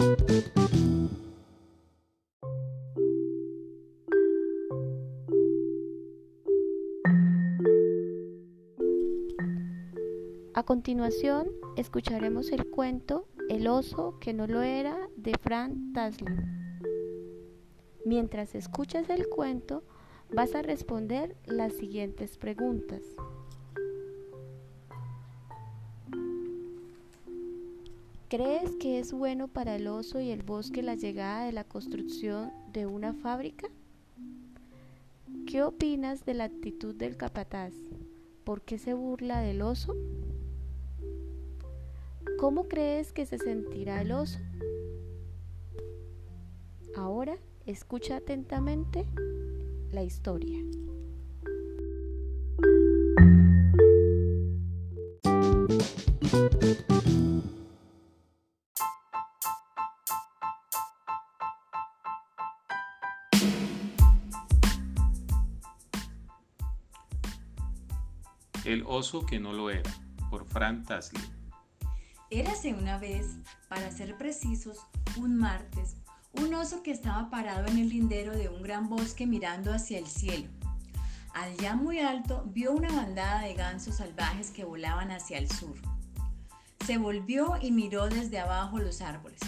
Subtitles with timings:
[0.00, 0.02] A
[10.62, 16.80] continuación, escucharemos el cuento El oso que no lo era de Fran Taslin.
[18.06, 19.84] Mientras escuchas el cuento,
[20.32, 23.02] vas a responder las siguientes preguntas.
[28.30, 32.52] ¿Crees que es bueno para el oso y el bosque la llegada de la construcción
[32.72, 33.66] de una fábrica?
[35.48, 37.72] ¿Qué opinas de la actitud del capataz?
[38.44, 39.96] ¿Por qué se burla del oso?
[42.38, 44.38] ¿Cómo crees que se sentirá el oso?
[46.94, 49.06] Ahora escucha atentamente
[49.90, 50.56] la historia.
[68.90, 69.90] Oso que no lo era,
[70.30, 71.22] por Fran Tasley.
[72.28, 73.36] Érase una vez,
[73.68, 74.78] para ser precisos,
[75.16, 75.96] un martes,
[76.32, 80.06] un oso que estaba parado en el lindero de un gran bosque mirando hacia el
[80.06, 80.48] cielo.
[81.34, 85.76] Allá muy alto vio una bandada de gansos salvajes que volaban hacia el sur.
[86.84, 89.40] Se volvió y miró desde abajo los árboles.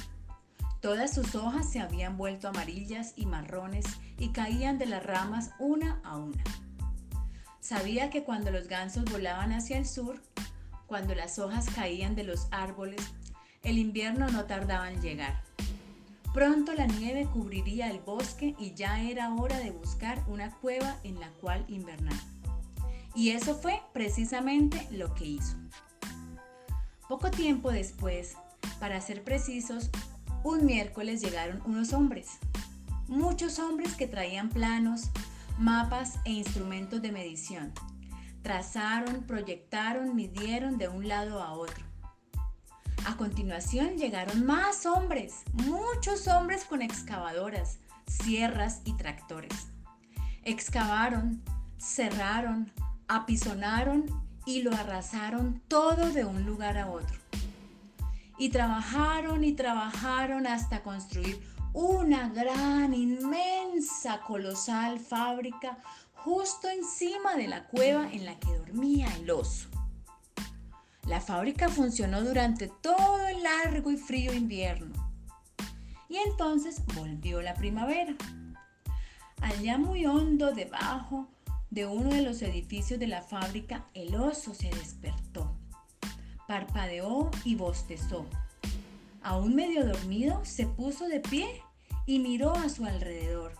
[0.81, 3.87] Todas sus hojas se habían vuelto amarillas y marrones
[4.19, 6.45] y caían de las ramas una a una.
[7.63, 10.21] Sabía que cuando los gansos volaban hacia el sur,
[10.89, 13.01] cuando las hojas caían de los árboles,
[13.63, 15.45] el invierno no tardaba en llegar.
[16.35, 21.21] Pronto la nieve cubriría el bosque y ya era hora de buscar una cueva en
[21.21, 22.19] la cual invernar.
[23.15, 25.55] Y eso fue precisamente lo que hizo.
[27.09, 28.35] Poco tiempo después,
[28.81, 29.89] para ser precisos,
[30.43, 32.39] un miércoles llegaron unos hombres.
[33.07, 35.13] Muchos hombres que traían planos,
[35.59, 37.73] mapas e instrumentos de medición
[38.43, 41.85] trazaron, proyectaron, midieron de un lado a otro.
[43.05, 49.69] A continuación llegaron más hombres, muchos hombres con excavadoras, sierras y tractores.
[50.45, 51.43] Excavaron,
[51.79, 52.71] cerraron,
[53.09, 54.07] apisonaron
[54.45, 57.19] y lo arrasaron todo de un lugar a otro.
[58.39, 61.41] Y trabajaron y trabajaron hasta construir
[61.73, 65.79] una gran, inmensa, colosal fábrica
[66.15, 69.69] justo encima de la cueva en la que dormía el oso.
[71.07, 74.93] La fábrica funcionó durante todo el largo y frío invierno.
[76.09, 78.15] Y entonces volvió la primavera.
[79.41, 81.29] Allá muy hondo debajo
[81.71, 85.57] de uno de los edificios de la fábrica, el oso se despertó.
[86.47, 88.27] Parpadeó y bostezó.
[89.23, 91.63] Aún medio dormido, se puso de pie
[92.07, 93.55] y miró a su alrededor.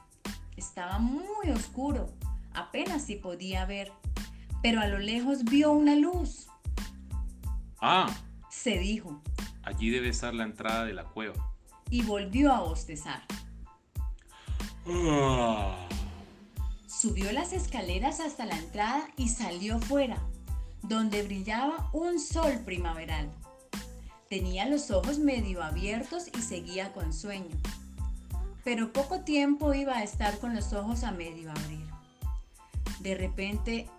[0.57, 2.09] Estaba muy oscuro
[2.55, 3.93] apenas si podía ver,
[4.63, 6.49] pero a lo lejos vio una luz.
[7.81, 8.13] Ah,
[8.49, 9.21] se dijo.
[9.63, 11.35] Allí debe estar la entrada de la cueva.
[11.91, 13.23] Y volvió a bostezar.
[14.87, 15.77] Ah.
[16.87, 20.19] Subió las escaleras hasta la entrada y salió fuera,
[20.83, 23.33] donde brillaba un sol primaveral.
[24.33, 27.55] Tenía los ojos medio abiertos y seguía con sueño.
[28.65, 31.87] Pero poco tiempo iba a estar con los ojos a medio abrir.
[33.01, 33.91] De repente,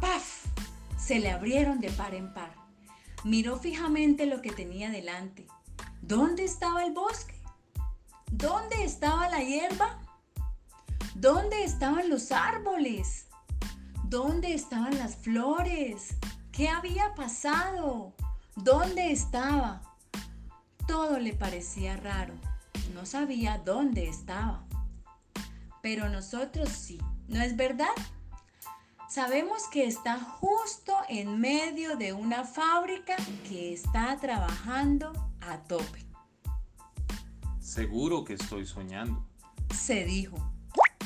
[0.00, 0.44] ¡paf!
[0.96, 2.54] Se le abrieron de par en par.
[3.24, 5.48] Miró fijamente lo que tenía delante.
[6.02, 7.34] ¿Dónde estaba el bosque?
[8.30, 9.98] ¿Dónde estaba la hierba?
[11.16, 13.26] ¿Dónde estaban los árboles?
[14.04, 16.14] ¿Dónde estaban las flores?
[16.52, 18.14] ¿Qué había pasado?
[18.56, 19.80] ¿Dónde estaba?
[20.86, 22.34] Todo le parecía raro.
[22.94, 24.64] No sabía dónde estaba.
[25.80, 27.00] Pero nosotros sí.
[27.28, 27.94] ¿No es verdad?
[29.08, 33.16] Sabemos que está justo en medio de una fábrica
[33.48, 36.04] que está trabajando a tope.
[37.58, 39.26] Seguro que estoy soñando.
[39.74, 40.36] Se dijo.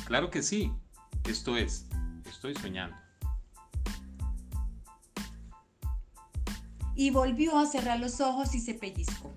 [0.04, 0.72] Claro que sí.
[1.24, 1.86] Esto es,
[2.28, 2.96] estoy soñando.
[6.96, 9.32] Y volvió a cerrar los ojos y se pellizcó.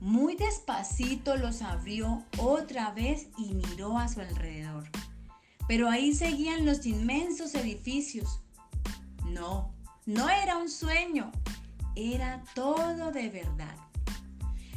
[0.00, 4.88] Muy despacito los abrió otra vez y miró a su alrededor
[5.70, 8.40] pero ahí seguían los inmensos edificios.
[9.26, 9.72] No,
[10.04, 11.30] no era un sueño,
[11.94, 13.76] era todo de verdad.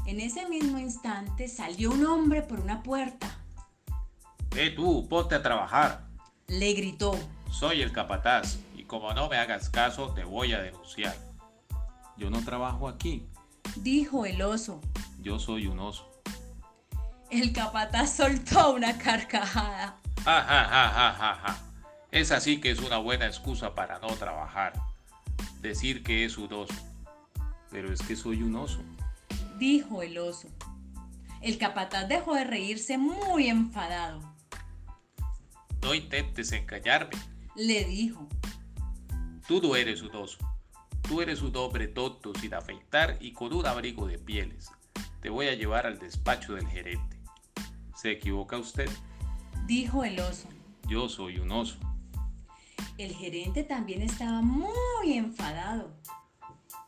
[0.05, 3.39] En ese mismo instante salió un hombre por una puerta.
[4.55, 6.05] ¡Eh tú, ponte a trabajar!
[6.45, 7.17] Le gritó.
[7.49, 11.15] Soy el capataz y como no me hagas caso te voy a denunciar.
[12.17, 13.27] Yo no trabajo aquí.
[13.77, 14.81] Dijo el oso.
[15.19, 16.09] Yo soy un oso.
[17.31, 19.99] El capataz soltó una carcajada.
[20.23, 21.57] Ja, ja, ja, ja, ja.
[22.11, 24.73] Es así que es una buena excusa para no trabajar.
[25.61, 26.75] Decir que es un oso.
[27.71, 28.79] Pero es que soy un oso.
[29.57, 30.47] Dijo el oso.
[31.41, 34.21] El capataz dejó de reírse muy enfadado.
[35.81, 37.17] No intentes encallarme.
[37.55, 38.27] Le dijo.
[39.47, 40.37] Tú no eres un oso.
[41.07, 44.69] Tú eres un hombre tonto sin afeitar y con un abrigo de pieles.
[45.21, 47.19] Te voy a llevar al despacho del gerente.
[47.95, 48.89] ¿Se equivoca usted?
[49.65, 50.47] Dijo el oso.
[50.87, 51.77] Yo soy un oso.
[52.97, 55.93] El gerente también estaba muy enfadado.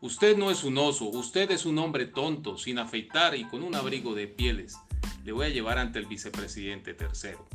[0.02, 3.76] Usted no es un oso, usted es un hombre tonto, sin afeitar y con un
[3.76, 4.78] abrigo de pieles.
[5.24, 7.46] Le voy a llevar ante el vicepresidente tercero.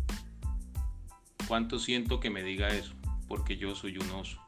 [1.47, 2.95] ¿Cuánto siento que me diga eso?
[3.29, 4.41] Porque yo soy un oso.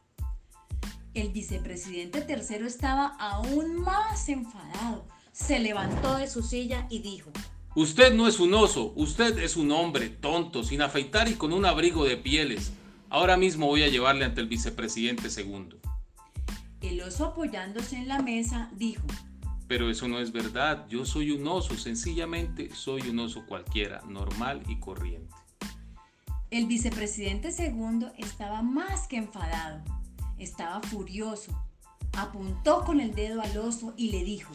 [1.14, 5.06] El vicepresidente tercero estaba aún más enfadado.
[5.32, 7.31] Se levantó de su silla y dijo,
[7.75, 11.67] Usted no es un oso, usted es un hombre tonto, sin afeitar y con un
[11.67, 12.73] abrigo de pieles.
[13.11, 15.79] Ahora mismo voy a llevarle ante el vicepresidente segundo.
[16.81, 19.06] El oso apoyándose en la mesa dijo,
[19.69, 24.62] Pero eso no es verdad, yo soy un oso, sencillamente soy un oso cualquiera, normal
[24.67, 25.35] y corriente.
[26.50, 29.82] El vicepresidente segundo estaba más que enfadado.
[30.42, 31.52] Estaba furioso.
[32.18, 34.52] Apuntó con el dedo al oso y le dijo,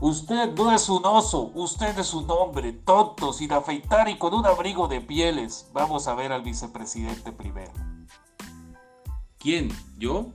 [0.00, 4.46] Usted no es un oso, usted es un hombre tonto, sin afeitar y con un
[4.46, 5.68] abrigo de pieles.
[5.72, 7.72] Vamos a ver al vicepresidente primero.
[9.38, 9.68] ¿Quién?
[9.98, 10.28] ¿Yo?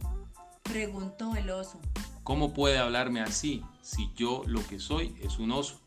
[0.63, 1.79] Preguntó el oso.
[2.23, 5.79] ¿Cómo puede hablarme así si yo lo que soy es un oso?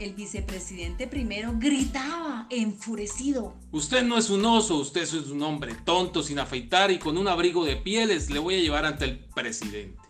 [0.00, 3.52] El vicepresidente primero gritaba, enfurecido.
[3.70, 7.28] Usted no es un oso, usted es un hombre tonto, sin afeitar y con un
[7.28, 8.30] abrigo de pieles.
[8.30, 10.00] Le voy a llevar ante el presidente.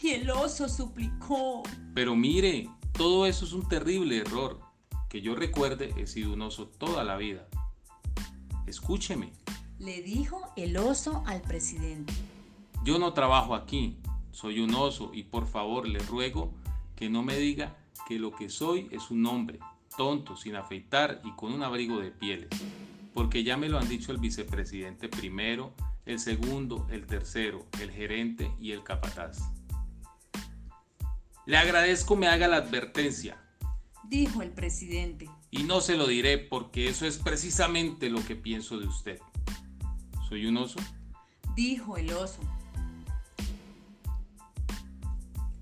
[0.00, 1.64] Y el oso suplicó.
[1.92, 4.60] Pero mire, todo eso es un terrible error.
[5.08, 7.48] Que yo recuerde, he sido un oso toda la vida.
[8.68, 9.32] Escúcheme.
[9.80, 12.12] Le dijo el oso al presidente.
[12.84, 13.98] Yo no trabajo aquí,
[14.30, 16.54] soy un oso y por favor le ruego
[17.02, 17.76] que no me diga
[18.06, 19.58] que lo que soy es un hombre,
[19.96, 22.48] tonto, sin afeitar y con un abrigo de pieles.
[23.12, 25.74] Porque ya me lo han dicho el vicepresidente primero,
[26.06, 29.40] el segundo, el tercero, el gerente y el capataz.
[31.44, 33.36] Le agradezco me haga la advertencia.
[34.04, 35.28] Dijo el presidente.
[35.50, 39.18] Y no se lo diré porque eso es precisamente lo que pienso de usted.
[40.28, 40.78] ¿Soy un oso?
[41.56, 42.42] Dijo el oso.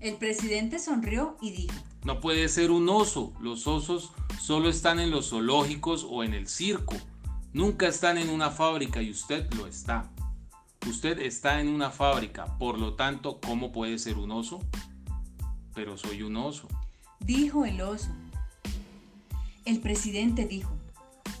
[0.01, 1.75] El presidente sonrió y dijo.
[2.03, 3.33] No puede ser un oso.
[3.39, 6.95] Los osos solo están en los zoológicos o en el circo.
[7.53, 10.09] Nunca están en una fábrica y usted lo está.
[10.87, 14.59] Usted está en una fábrica, por lo tanto, ¿cómo puede ser un oso?
[15.75, 16.67] Pero soy un oso.
[17.19, 18.09] Dijo el oso.
[19.65, 20.71] El presidente dijo.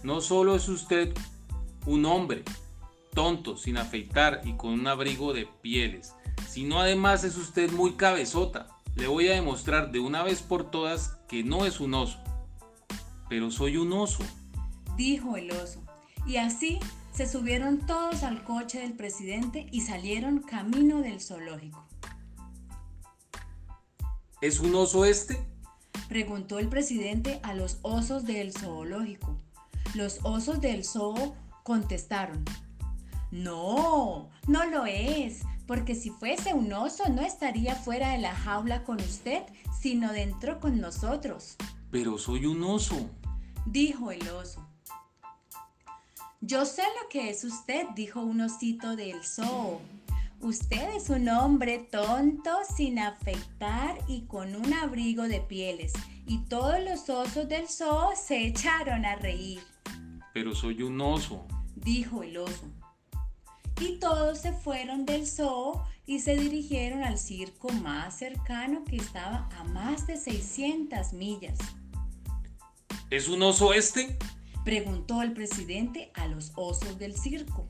[0.03, 1.15] No solo es usted
[1.87, 2.43] un hombre,
[3.13, 6.13] tonto, sin afeitar y con un abrigo de pieles,
[6.49, 8.67] sino además es usted muy cabezota.
[8.95, 12.19] Le voy a demostrar de una vez por todas que no es un oso.
[13.29, 14.23] Pero soy un oso.
[14.97, 15.81] Dijo el oso.
[16.25, 16.79] Y así
[17.13, 21.85] se subieron todos al coche del presidente y salieron camino del zoológico.
[24.41, 25.45] ¿Es un oso este?
[26.09, 29.37] Preguntó el presidente a los osos del zoológico.
[29.93, 32.43] Los osos del zoo contestaron.
[33.31, 38.83] No, no lo es, porque si fuese un oso no estaría fuera de la jaula
[38.83, 39.43] con usted,
[39.79, 41.55] sino dentro con nosotros.
[41.91, 43.09] Pero soy un oso.
[43.65, 44.67] Dijo el oso.
[46.41, 49.79] Yo sé lo que es usted, dijo un osito del zoo.
[50.41, 55.93] Usted es un hombre tonto, sin afeitar y con un abrigo de pieles.
[56.25, 59.61] Y todos los osos del zoo se echaron a reír.
[60.33, 61.45] Pero soy un oso.
[61.75, 62.65] Dijo el oso.
[63.81, 69.49] Y todos se fueron del zoo y se dirigieron al circo más cercano que estaba
[69.57, 71.57] a más de 600 millas.
[73.09, 74.19] ¿Es un oso este?
[74.63, 77.67] Preguntó el presidente a los osos del circo.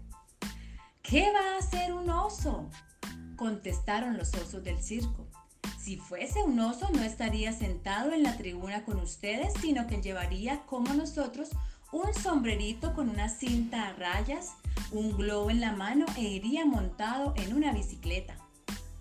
[1.01, 2.70] ¿Qué va a hacer un oso?
[3.38, 5.30] Contestaron los osos del circo.
[5.80, 10.63] Si fuese un oso no estaría sentado en la tribuna con ustedes, sino que llevaría
[10.65, 11.51] como nosotros
[11.94, 14.51] un sombrerito con una cinta a rayas,
[14.92, 18.38] un globo en la mano e iría montado en una bicicleta.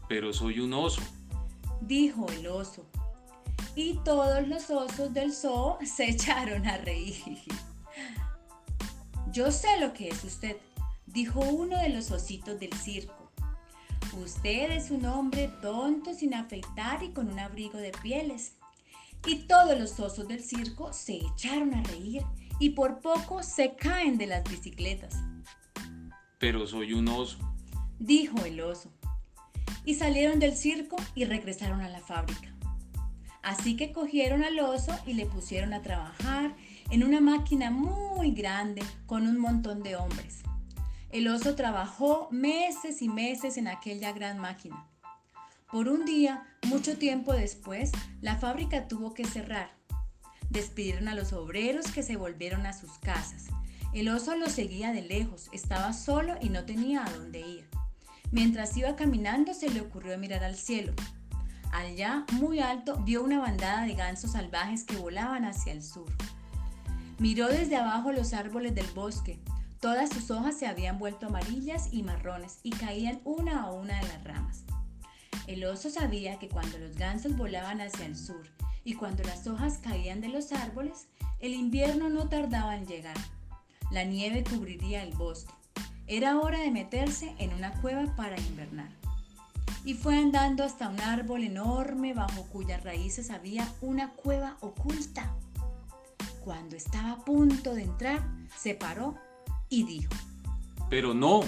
[0.08, 1.02] Pero soy un oso.
[1.80, 2.86] Dijo el oso.
[3.74, 7.38] Y todos los osos del zoo se echaron a reír.
[9.32, 10.56] Yo sé lo que es usted,
[11.06, 13.30] dijo uno de los ositos del circo.
[14.20, 18.54] Usted es un hombre tonto sin afeitar y con un abrigo de pieles.
[19.26, 22.24] Y todos los osos del circo se echaron a reír
[22.58, 25.14] y por poco se caen de las bicicletas.
[26.40, 27.36] Pero soy un oso,
[27.98, 28.90] dijo el oso.
[29.84, 32.48] Y salieron del circo y regresaron a la fábrica.
[33.42, 36.56] Así que cogieron al oso y le pusieron a trabajar
[36.90, 40.38] en una máquina muy grande con un montón de hombres.
[41.10, 44.86] El oso trabajó meses y meses en aquella gran máquina.
[45.70, 47.92] Por un día, mucho tiempo después,
[48.22, 49.72] la fábrica tuvo que cerrar.
[50.48, 53.48] Despidieron a los obreros que se volvieron a sus casas.
[53.92, 57.68] El oso lo seguía de lejos, estaba solo y no tenía a dónde ir.
[58.30, 60.92] Mientras iba caminando se le ocurrió mirar al cielo.
[61.72, 66.12] Allá, muy alto, vio una bandada de gansos salvajes que volaban hacia el sur.
[67.18, 69.40] Miró desde abajo los árboles del bosque.
[69.80, 74.06] Todas sus hojas se habían vuelto amarillas y marrones y caían una a una de
[74.06, 74.64] las ramas.
[75.48, 78.46] El oso sabía que cuando los gansos volaban hacia el sur
[78.84, 81.08] y cuando las hojas caían de los árboles,
[81.40, 83.16] el invierno no tardaba en llegar.
[83.90, 85.52] La nieve cubriría el bosque.
[86.06, 89.00] Era hora de meterse en una cueva para invernar
[89.84, 95.34] y fue andando hasta un árbol enorme bajo cuyas raíces había una cueva oculta.
[96.44, 98.22] Cuando estaba a punto de entrar,
[98.56, 99.16] se paró
[99.68, 100.12] y dijo,
[100.88, 101.42] Pero no,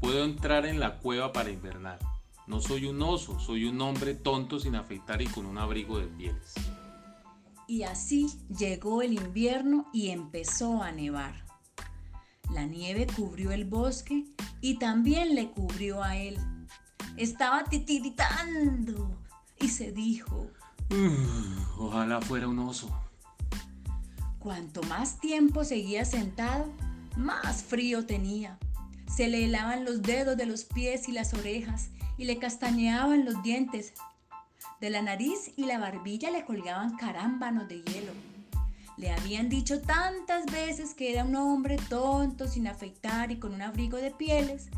[0.00, 1.98] puedo entrar en la cueva para invernar.
[2.46, 6.06] No soy un oso, soy un hombre tonto sin afeitar y con un abrigo de
[6.06, 6.54] pieles.
[7.66, 11.44] Y así llegó el invierno y empezó a nevar.
[12.50, 14.24] La nieve cubrió el bosque
[14.60, 16.38] y también le cubrió a él
[17.16, 19.10] estaba titiritando
[19.60, 20.50] y se dijo,
[21.78, 22.90] ojalá fuera un oso.
[24.38, 26.72] Cuanto más tiempo seguía sentado,
[27.16, 28.58] más frío tenía.
[29.14, 33.42] Se le helaban los dedos de los pies y las orejas y le castañeaban los
[33.42, 33.92] dientes.
[34.82, 38.10] De la nariz y la barbilla le colgaban carámbanos de hielo.
[38.96, 43.62] Le habían dicho tantas veces que era un hombre tonto, sin afeitar y con un
[43.62, 44.70] abrigo de pieles,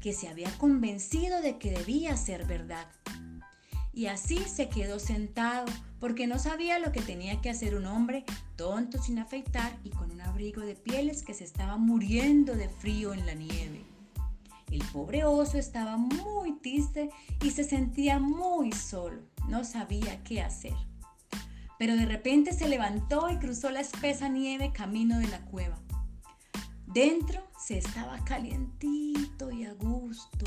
[0.00, 2.86] que se había convencido de que debía ser verdad.
[3.92, 5.66] Y así se quedó sentado,
[5.98, 8.24] porque no sabía lo que tenía que hacer un hombre
[8.54, 13.12] tonto sin afeitar y con un abrigo de pieles que se estaba muriendo de frío
[13.12, 13.84] en la nieve.
[14.70, 17.10] El pobre oso estaba muy triste
[17.42, 20.74] y se sentía muy solo, no sabía qué hacer.
[21.78, 25.78] Pero de repente se levantó y cruzó la espesa nieve camino de la cueva.
[26.86, 30.46] Dentro se estaba calientito y a gusto.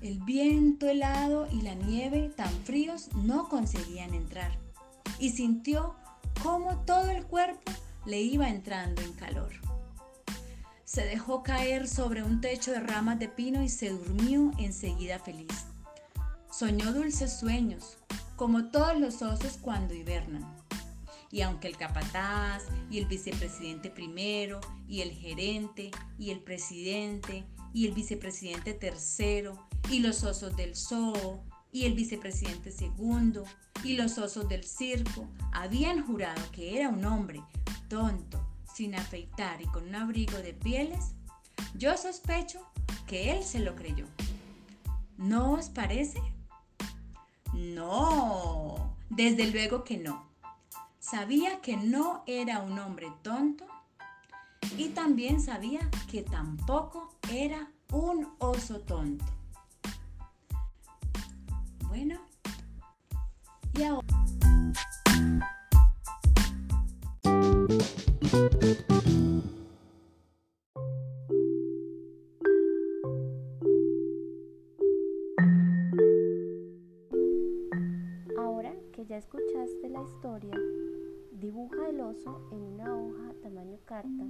[0.00, 4.52] El viento helado y la nieve tan fríos no conseguían entrar
[5.18, 5.96] y sintió
[6.42, 7.72] cómo todo el cuerpo
[8.04, 9.52] le iba entrando en calor.
[10.84, 15.66] Se dejó caer sobre un techo de ramas de pino y se durmió enseguida feliz.
[16.58, 17.98] Soñó dulces sueños,
[18.34, 20.42] como todos los osos cuando hibernan.
[21.30, 27.44] Y aunque el capataz y el vicepresidente primero y el gerente y el presidente
[27.74, 33.44] y el vicepresidente tercero y los osos del zoo y el vicepresidente segundo
[33.84, 37.42] y los osos del circo habían jurado que era un hombre
[37.90, 38.42] tonto,
[38.74, 41.12] sin afeitar y con un abrigo de pieles,
[41.74, 42.66] yo sospecho
[43.06, 44.06] que él se lo creyó.
[45.18, 46.18] ¿No os parece?
[47.52, 50.26] No, desde luego que no.
[50.98, 53.64] Sabía que no era un hombre tonto
[54.76, 59.24] y también sabía que tampoco era un oso tonto.
[61.88, 62.25] Bueno,
[79.16, 80.54] escuchaste la historia,
[81.32, 84.24] Dibuja el oso en una hoja tamaño carta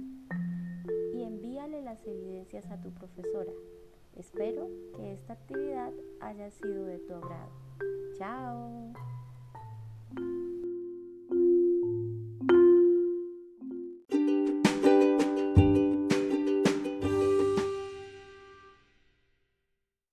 [1.13, 3.51] y envíale las evidencias a tu profesora.
[4.17, 7.51] Espero que esta actividad haya sido de tu agrado.
[8.17, 8.93] Chao.